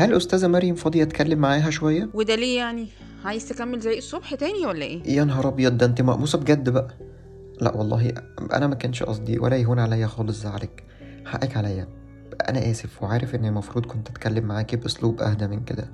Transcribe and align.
هل 0.00 0.14
أستاذة 0.14 0.48
مريم 0.48 0.74
فاضية 0.74 1.02
أتكلم 1.02 1.38
معاها 1.38 1.70
شوية؟ 1.70 2.08
وده 2.14 2.34
ليه 2.34 2.56
يعني؟ 2.58 2.88
عايز 3.24 3.48
تكمل 3.48 3.80
زي 3.80 3.98
الصبح 3.98 4.34
تاني 4.34 4.66
ولا 4.66 4.84
إيه؟ 4.84 5.02
يا 5.06 5.24
نهار 5.24 5.48
أبيض 5.48 5.78
ده 5.78 5.86
أنت 5.86 6.02
مقموصة 6.02 6.38
بجد 6.38 6.68
بقى. 6.68 6.88
لا 7.60 7.76
والله 7.76 8.14
أنا 8.52 8.66
ما 8.66 8.74
كانش 8.74 9.02
قصدي 9.02 9.38
ولا 9.38 9.56
يهون 9.56 9.78
عليا 9.78 10.06
خالص 10.06 10.42
زعلك. 10.42 10.84
حقك 11.26 11.56
عليا. 11.56 11.88
أنا 12.48 12.70
آسف 12.70 13.02
وعارف 13.02 13.34
إن 13.34 13.44
المفروض 13.44 13.86
كنت 13.86 14.08
أتكلم 14.08 14.44
معاكي 14.44 14.76
بأسلوب 14.76 15.20
أهدى 15.20 15.46
من 15.46 15.64
كده. 15.64 15.90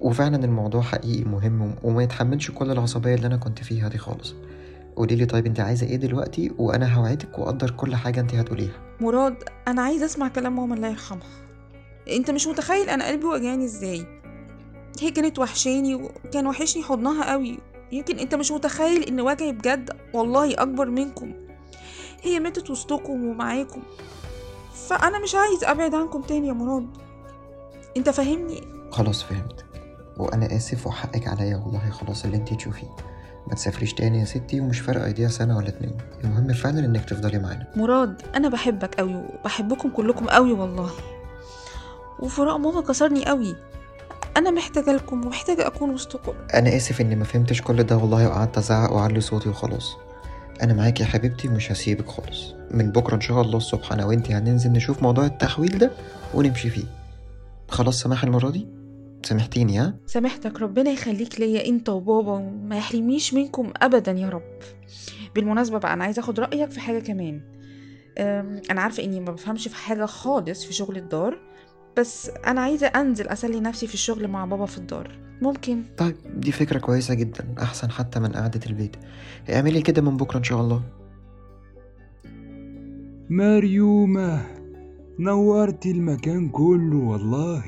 وفعلا 0.00 0.44
الموضوع 0.44 0.82
حقيقي 0.82 1.24
مهم 1.24 1.74
وما 1.82 2.02
يتحملش 2.02 2.50
كل 2.50 2.70
العصبية 2.70 3.14
اللي 3.14 3.26
أنا 3.26 3.36
كنت 3.36 3.58
فيها 3.58 3.88
دي 3.88 3.98
خالص. 3.98 4.34
قوليلي 4.96 5.26
طيب 5.26 5.46
أنت 5.46 5.60
عايزة 5.60 5.86
إيه 5.86 5.96
دلوقتي؟ 5.96 6.52
وأنا 6.58 6.94
هوعدك 6.94 7.38
وأقدر 7.38 7.70
كل 7.70 7.96
حاجة 7.96 8.20
أنت 8.20 8.34
هتقوليها. 8.34 8.96
مراد 9.00 9.36
أنا 9.68 9.82
عايز 9.82 10.02
أسمع 10.02 10.28
كلام 10.28 10.56
ماما 10.56 10.74
الله 10.74 10.88
يرحمها. 10.88 11.43
انت 12.08 12.30
مش 12.30 12.46
متخيل 12.46 12.90
أنا 12.90 13.06
قلبي 13.08 13.26
وجعني 13.26 13.64
إزاي. 13.64 14.06
هي 15.00 15.10
كانت 15.10 15.38
وحشاني 15.38 15.94
وكان 15.94 16.46
وحشني 16.46 16.82
حضنها 16.82 17.32
قوي. 17.32 17.58
يمكن 17.92 18.18
انت 18.18 18.34
مش 18.34 18.52
متخيل 18.52 19.02
ان 19.02 19.20
وجعي 19.20 19.52
بجد 19.52 19.90
والله 20.14 20.62
اكبر 20.62 20.86
منكم. 20.86 21.32
هي 22.22 22.40
ماتت 22.40 22.70
وسطكم 22.70 23.24
ومعاكم. 23.24 23.82
فانا 24.88 25.18
مش 25.18 25.34
عايز 25.34 25.64
ابعد 25.64 25.94
عنكم 25.94 26.22
تاني 26.22 26.48
يا 26.48 26.52
مراد. 26.52 26.88
انت 27.96 28.10
فاهمني؟ 28.10 28.60
خلاص 28.90 29.22
فهمت. 29.22 29.64
وأنا 30.16 30.56
آسف 30.56 30.86
وحقك 30.86 31.28
عليا 31.28 31.56
والله 31.56 31.90
خلاص 31.90 32.24
اللي 32.24 32.36
أنت 32.36 32.54
تشوفيه. 32.54 32.96
ما 33.48 33.54
تسافريش 33.54 33.94
تاني 33.94 34.20
يا 34.20 34.24
ستي 34.24 34.60
ومش 34.60 34.80
فارقة 34.80 35.06
ايديها 35.06 35.28
سنة 35.28 35.56
ولا 35.56 35.68
اتنين. 35.68 35.98
المهم 36.24 36.52
فعلا 36.52 36.78
انك 36.78 37.04
تفضلي 37.04 37.38
معانا. 37.38 37.66
مراد 37.76 38.22
أنا 38.34 38.48
بحبك 38.48 38.94
قوي 38.94 39.14
وبحبكم 39.14 39.90
كلكم 39.90 40.26
قوي 40.26 40.52
والله. 40.52 40.90
وفراق 42.18 42.56
ماما 42.56 42.80
كسرني 42.80 43.24
قوي. 43.24 43.56
أنا 44.36 44.50
محتاجة 44.50 44.92
لكم 44.92 45.26
ومحتاجة 45.26 45.66
أكون 45.66 45.90
وسطكم. 45.90 46.32
أنا 46.54 46.76
آسف 46.76 47.00
إني 47.00 47.16
ما 47.16 47.24
فهمتش 47.24 47.62
كل 47.62 47.82
ده 47.82 47.96
والله 47.96 48.28
وقعدت 48.28 48.58
أزعق 48.58 48.92
وأعلي 48.92 49.20
صوتي 49.20 49.48
وخلاص. 49.48 49.96
أنا 50.62 50.74
معاكي 50.74 51.02
يا 51.02 51.08
حبيبتي 51.08 51.48
ومش 51.48 51.72
هسيبك 51.72 52.08
خالص. 52.08 52.54
من 52.70 52.92
بكرة 52.92 53.14
إن 53.14 53.20
شاء 53.20 53.40
الله 53.40 53.56
الصبح 53.56 53.92
أنا 53.92 54.04
وأنتي 54.04 54.32
هننزل 54.34 54.72
نشوف 54.72 55.02
موضوع 55.02 55.26
التحويل 55.26 55.78
ده 55.78 55.90
ونمشي 56.34 56.70
فيه. 56.70 56.84
خلاص 57.68 58.00
سماح 58.00 58.24
المرة 58.24 58.50
دي؟ 58.50 58.68
سامحتيني 59.22 59.78
ها؟ 59.78 59.94
سامحتك 60.06 60.60
ربنا 60.60 60.90
يخليك 60.90 61.40
ليا 61.40 61.66
أنت 61.66 61.88
وبابا 61.88 62.32
وما 62.32 62.76
يحرمنيش 62.76 63.34
منكم 63.34 63.72
ابدا 63.76 64.12
يا 64.12 64.28
رب. 64.28 64.58
بالمناسبة 65.34 65.78
بقى 65.78 65.92
أنا 65.92 66.04
عايزة 66.04 66.20
أخد 66.20 66.40
رأيك 66.40 66.70
في 66.70 66.80
حاجة 66.80 66.98
كمان. 66.98 67.40
أنا 68.70 68.80
عارفة 68.80 69.04
إني 69.04 69.20
ما 69.20 69.32
بفهمش 69.32 69.68
في 69.68 69.76
حاجة 69.76 70.06
خالص 70.06 70.64
في 70.64 70.72
شغل 70.72 70.96
الدار 70.96 71.38
بس 71.98 72.30
أنا 72.46 72.60
عايزة 72.60 72.86
أنزل 72.86 73.28
أسلي 73.28 73.60
نفسي 73.60 73.86
في 73.86 73.94
الشغل 73.94 74.28
مع 74.28 74.44
بابا 74.44 74.66
في 74.66 74.78
الدار. 74.78 75.10
ممكن. 75.42 75.82
طيب 75.96 76.16
دي 76.36 76.52
فكرة 76.52 76.78
كويسة 76.78 77.14
جدا 77.14 77.54
أحسن 77.62 77.90
حتى 77.90 78.20
من 78.20 78.32
قعدة 78.32 78.60
البيت. 78.66 78.96
اعملي 79.50 79.82
كده 79.82 80.02
من 80.02 80.16
بكرة 80.16 80.38
إن 80.38 80.44
شاء 80.44 80.60
الله. 80.60 80.82
مريومة 83.30 84.46
نورتي 85.18 85.90
المكان 85.90 86.48
كله 86.48 86.96
والله. 86.96 87.64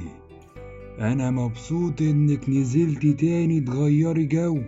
أنا 0.99 1.31
مبسوط 1.31 2.01
إنك 2.01 2.49
نزلتي 2.49 3.13
تاني 3.13 3.61
تغيري 3.61 4.25
جو 4.27 4.63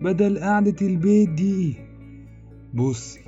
بدل 0.00 0.38
قعدة 0.38 0.86
البيت 0.86 1.28
دي. 1.28 1.76
بصي 2.74 3.20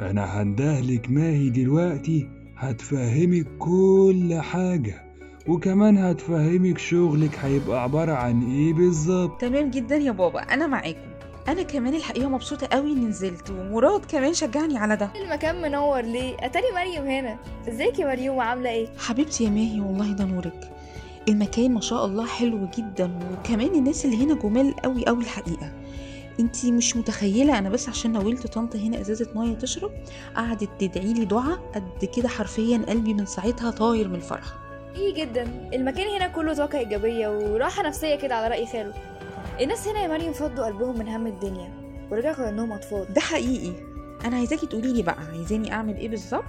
أنا 0.00 0.42
هندهلك 0.42 1.10
ماهي 1.10 1.50
دلوقتي 1.50 2.28
هتفهمك 2.56 3.46
كل 3.58 4.34
حاجة. 4.40 5.05
وكمان 5.48 5.98
هتفهمك 5.98 6.78
شغلك 6.78 7.38
هيبقى 7.38 7.82
عبارة 7.82 8.12
عن 8.12 8.50
إيه 8.50 8.72
بالظبط. 8.74 9.40
تمام 9.40 9.70
جدا 9.70 9.96
يا 9.96 10.10
بابا 10.12 10.40
أنا 10.40 10.66
معاكم. 10.66 10.98
أنا 11.48 11.62
كمان 11.62 11.94
الحقيقة 11.94 12.28
مبسوطة 12.28 12.66
قوي 12.66 12.92
إني 12.92 13.04
نزلت 13.06 13.50
ومراد 13.50 14.04
كمان 14.04 14.34
شجعني 14.34 14.78
على 14.78 14.96
ده. 14.96 15.10
المكان 15.24 15.62
منور 15.62 16.00
ليه؟ 16.00 16.36
أتاري 16.40 16.64
مريم 16.74 17.04
هنا. 17.04 17.38
إزيك 17.68 17.98
يا 17.98 18.06
مريم؟ 18.06 18.40
عامله 18.40 18.70
إيه؟ 18.70 18.88
حبيبتي 18.98 19.44
يا 19.44 19.50
ماهي 19.50 19.80
والله 19.80 20.12
ده 20.12 20.24
نورك. 20.24 20.70
المكان 21.28 21.74
ما 21.74 21.80
شاء 21.80 22.06
الله 22.06 22.26
حلو 22.26 22.68
جدا 22.78 23.18
وكمان 23.32 23.74
الناس 23.74 24.04
اللي 24.04 24.24
هنا 24.24 24.34
جمال 24.34 24.76
قوي 24.76 25.06
قوي 25.06 25.22
الحقيقة. 25.22 25.72
انتي 26.40 26.72
مش 26.72 26.96
متخيلة 26.96 27.58
أنا 27.58 27.68
بس 27.70 27.88
عشان 27.88 28.12
ناولت 28.12 28.46
طنط 28.46 28.76
هنا 28.76 29.00
إزازة 29.00 29.28
مية 29.34 29.54
تشرب 29.54 29.90
قعدت 30.36 30.68
تدعي 30.80 31.12
لي 31.12 31.24
دعاء 31.24 31.58
قد 31.74 32.04
كده 32.16 32.28
حرفيا 32.28 32.84
قلبي 32.88 33.14
من 33.14 33.26
ساعتها 33.26 33.70
طاير 33.70 34.08
من 34.08 34.14
الفرح. 34.14 34.65
إيه 34.96 35.14
جدا. 35.14 35.42
المكان 35.74 36.08
هنا 36.08 36.28
كله 36.28 36.54
طاقة 36.54 36.78
إيجابية 36.78 37.28
وراحة 37.28 37.82
نفسية 37.82 38.14
كده 38.14 38.34
على 38.34 38.48
رأي 38.48 38.66
خاله. 38.66 38.92
الناس 39.60 39.88
هنا 39.88 40.02
يا 40.02 40.08
مريم 40.08 40.32
فضوا 40.32 40.64
قلبهم 40.66 40.98
من 40.98 41.08
هم 41.08 41.26
الدنيا 41.26 41.70
ورجعوا 42.10 42.34
كانهم 42.34 42.72
أطفال. 42.72 43.12
ده 43.14 43.20
حقيقي. 43.20 43.72
أنا 44.24 44.36
عايزاكي 44.36 44.66
تقولي 44.66 44.92
لي 44.92 45.02
بقى 45.02 45.16
عايزاني 45.32 45.72
أعمل 45.72 45.96
إيه 45.96 46.08
بالظبط؟ 46.08 46.44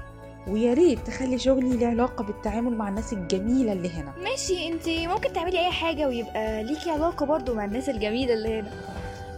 ويا 0.47 0.73
ريت 0.73 0.99
تخلي 1.07 1.39
شغلي 1.39 1.77
له 1.77 1.87
علاقة 1.87 2.23
بالتعامل 2.23 2.77
مع 2.77 2.89
الناس 2.89 3.13
الجميلة 3.13 3.73
اللي 3.73 3.89
هنا. 3.89 4.13
ماشي 4.23 4.67
انت 4.67 4.89
ممكن 4.89 5.33
تعملي 5.33 5.59
أي 5.59 5.71
حاجة 5.71 6.07
ويبقى 6.07 6.63
ليكي 6.63 6.89
علاقة 6.89 7.25
برضو 7.25 7.53
مع 7.53 7.65
الناس 7.65 7.89
الجميلة 7.89 8.33
اللي 8.33 8.59
هنا. 8.59 8.71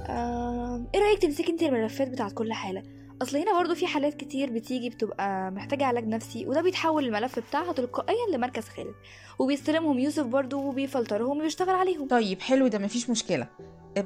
آه... 0.10 0.82
إيه 0.96 1.02
رأيك 1.02 1.20
تمسكي 1.22 1.52
انت 1.52 1.64
الملفات 1.64 2.08
بتاعت 2.10 2.32
كل 2.32 2.54
حالة؟ 2.54 2.84
أصل 3.22 3.38
هنا 3.38 3.60
برضو 3.60 3.76
في 3.76 3.88
حالات 3.88 4.14
كتير 4.14 4.50
بتيجي 4.50 4.90
بتبقى 4.90 5.52
محتاجة 5.52 5.86
علاج 5.86 6.08
نفسي 6.08 6.46
وده 6.46 6.62
بيتحول 6.62 7.06
الملف 7.06 7.40
بتاعها 7.40 7.74
تلقائيا 7.74 8.36
لمركز 8.38 8.64
خالد 8.70 8.94
وبيستلمهم 9.40 10.00
يوسف 10.00 10.26
برضو 10.26 10.58
وبيفلترهم 10.60 11.38
وبيشتغل 11.38 11.76
عليهم. 11.76 12.08
طيب 12.08 12.42
حلو 12.42 12.68
ده 12.68 12.80
مفيش 12.80 13.10
مشكلة. 13.10 13.48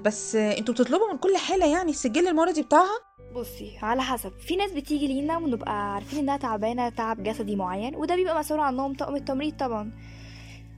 بس 0.05 0.35
أنتوا 0.35 0.73
بتطلبوا 0.73 1.11
من 1.11 1.17
كل 1.17 1.37
حالة 1.37 1.65
يعني 1.65 1.91
السجل 1.91 2.27
المرضي 2.27 2.61
بتاعها؟ 2.61 2.99
بصي 3.35 3.77
على 3.81 4.01
حسب. 4.01 4.31
في 4.47 4.55
ناس 4.55 4.71
بتيجي 4.71 5.07
لينا 5.07 5.37
ونبقى 5.37 5.93
عارفين 5.93 6.19
إنها 6.19 6.37
تعبانة 6.37 6.89
تعب 6.89 7.23
جسدي 7.23 7.55
معين 7.55 7.95
وده 7.95 8.15
بيبقى 8.15 8.39
مسؤول 8.39 8.59
عنهم 8.59 8.93
طاقم 8.93 9.15
التمريض 9.15 9.57
طبعا. 9.57 9.91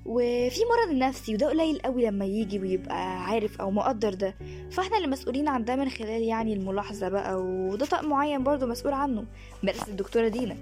وفي 0.06 0.60
مرض 0.72 0.92
النفسي 0.92 1.34
وده 1.34 1.50
قليل 1.50 1.80
قوي 1.80 2.06
لما 2.06 2.26
يجي 2.26 2.60
ويبقى 2.60 3.24
عارف 3.24 3.62
أو 3.62 3.72
مقدر 3.72 4.14
ده. 4.14 4.36
فإحنا 4.72 4.98
اللي 4.98 5.08
مسؤولين 5.08 5.48
عن 5.48 5.66
ده 5.66 5.76
من 5.76 5.90
خلال 5.90 6.24
يعني 6.24 6.54
الملاحظة 6.54 7.10
بقى 7.10 7.42
وده 7.42 7.86
طاقم 7.86 8.10
معين 8.10 8.44
برضه 8.44 8.66
مسؤول 8.66 8.94
عنه 8.94 9.26
برئاسه 9.64 9.88
الدكتورة 9.88 10.28
دينا. 10.28 10.56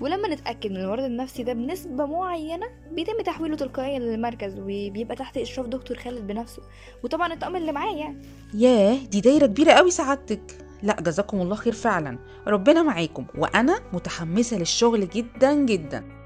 ولما 0.00 0.28
نتأكد 0.28 0.70
من 0.70 0.76
المرض 0.76 1.02
النفسي 1.04 1.42
ده 1.42 1.52
بنسبة 1.52 2.06
معينة 2.06 2.66
بيتم 2.92 3.20
تحويله 3.20 3.56
تلقائيا 3.56 3.98
للمركز 3.98 4.58
وبيبقى 4.58 5.16
تحت 5.16 5.36
إشراف 5.36 5.66
دكتور 5.66 5.96
خالد 5.96 6.26
بنفسه. 6.26 6.62
وطبعا 7.04 7.32
الطاقم 7.32 7.56
اللي 7.56 7.72
معاه 7.72 7.94
يعني. 7.94 8.22
ياه 8.54 8.96
دي 8.96 9.20
دايرة 9.20 9.46
كبيرة 9.46 9.72
قوي 9.72 9.90
سعادتك. 9.90 10.42
لا 10.82 11.00
جزاكم 11.00 11.40
الله 11.40 11.54
خير 11.54 11.72
فعلا. 11.72 12.18
ربنا 12.46 12.82
معاكم 12.82 13.26
وأنا 13.38 13.80
متحمسة 13.92 14.58
للشغل 14.58 15.08
جدا 15.08 15.54
جدا. 15.54 16.19